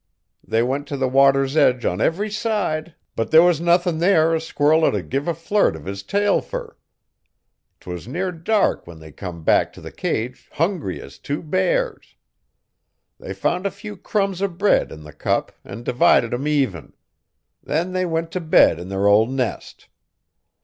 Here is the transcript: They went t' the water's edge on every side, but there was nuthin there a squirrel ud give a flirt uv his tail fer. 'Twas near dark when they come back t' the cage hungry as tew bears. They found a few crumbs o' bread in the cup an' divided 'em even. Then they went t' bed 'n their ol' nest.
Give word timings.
They 0.43 0.63
went 0.63 0.87
t' 0.87 0.95
the 0.95 1.07
water's 1.07 1.55
edge 1.55 1.85
on 1.85 2.01
every 2.01 2.31
side, 2.31 2.95
but 3.15 3.29
there 3.29 3.43
was 3.43 3.61
nuthin 3.61 3.99
there 3.99 4.33
a 4.33 4.41
squirrel 4.41 4.83
ud 4.83 5.09
give 5.11 5.27
a 5.27 5.35
flirt 5.35 5.75
uv 5.75 5.85
his 5.85 6.01
tail 6.01 6.41
fer. 6.41 6.75
'Twas 7.79 8.07
near 8.07 8.31
dark 8.31 8.87
when 8.87 8.97
they 8.97 9.11
come 9.11 9.43
back 9.43 9.71
t' 9.71 9.79
the 9.79 9.91
cage 9.91 10.49
hungry 10.53 10.99
as 10.99 11.19
tew 11.19 11.43
bears. 11.43 12.15
They 13.19 13.35
found 13.35 13.67
a 13.67 13.69
few 13.69 13.95
crumbs 13.95 14.41
o' 14.41 14.47
bread 14.47 14.91
in 14.91 15.03
the 15.03 15.13
cup 15.13 15.51
an' 15.63 15.83
divided 15.83 16.33
'em 16.33 16.47
even. 16.47 16.93
Then 17.61 17.91
they 17.93 18.07
went 18.07 18.31
t' 18.31 18.39
bed 18.39 18.79
'n 18.79 18.89
their 18.89 19.05
ol' 19.05 19.27
nest. 19.27 19.87